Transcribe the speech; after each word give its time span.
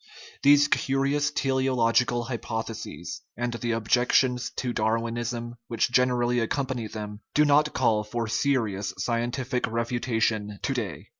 These 0.41 0.67
curious 0.67 1.29
teleological 1.29 2.23
hypotheses, 2.23 3.21
and 3.37 3.53
the 3.53 3.73
objections 3.73 4.49
to 4.55 4.73
Darwinism 4.73 5.57
which 5.67 5.91
generally 5.91 6.39
ac 6.39 6.47
company 6.47 6.87
them, 6.87 7.19
do 7.35 7.45
not 7.45 7.73
call 7.75 8.03
for 8.03 8.27
serious 8.27 8.95
scientific 8.97 9.65
refu 9.65 9.99
tation 9.99 10.59
to 10.63 10.73
day. 10.73 11.09